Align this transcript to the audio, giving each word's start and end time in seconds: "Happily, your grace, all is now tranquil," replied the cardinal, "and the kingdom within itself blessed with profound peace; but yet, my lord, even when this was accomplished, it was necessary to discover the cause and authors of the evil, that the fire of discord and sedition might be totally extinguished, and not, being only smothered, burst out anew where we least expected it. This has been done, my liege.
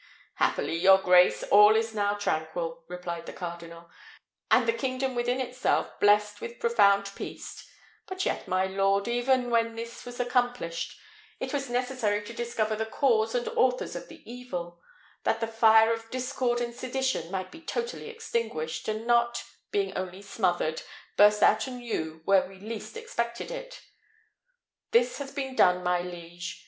"Happily, 0.37 0.75
your 0.77 0.97
grace, 0.97 1.43
all 1.51 1.75
is 1.75 1.93
now 1.93 2.15
tranquil," 2.15 2.83
replied 2.87 3.27
the 3.27 3.33
cardinal, 3.33 3.87
"and 4.49 4.67
the 4.67 4.73
kingdom 4.73 5.13
within 5.13 5.39
itself 5.39 5.99
blessed 5.99 6.41
with 6.41 6.59
profound 6.59 7.11
peace; 7.13 7.63
but 8.07 8.25
yet, 8.25 8.47
my 8.47 8.65
lord, 8.65 9.07
even 9.07 9.51
when 9.51 9.75
this 9.75 10.03
was 10.03 10.19
accomplished, 10.19 10.97
it 11.39 11.53
was 11.53 11.69
necessary 11.69 12.23
to 12.23 12.33
discover 12.33 12.75
the 12.75 12.87
cause 12.87 13.35
and 13.35 13.47
authors 13.49 13.95
of 13.95 14.07
the 14.07 14.23
evil, 14.25 14.81
that 15.23 15.39
the 15.39 15.45
fire 15.45 15.93
of 15.93 16.09
discord 16.09 16.59
and 16.61 16.73
sedition 16.73 17.29
might 17.29 17.51
be 17.51 17.61
totally 17.61 18.09
extinguished, 18.09 18.87
and 18.87 19.05
not, 19.05 19.43
being 19.69 19.95
only 19.95 20.23
smothered, 20.23 20.81
burst 21.15 21.43
out 21.43 21.67
anew 21.67 22.23
where 22.25 22.47
we 22.47 22.55
least 22.55 22.97
expected 22.97 23.51
it. 23.51 23.83
This 24.89 25.19
has 25.19 25.31
been 25.31 25.55
done, 25.55 25.83
my 25.83 25.99
liege. 26.01 26.59